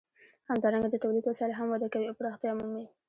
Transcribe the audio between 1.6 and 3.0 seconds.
وده کوي او پراختیا مومي.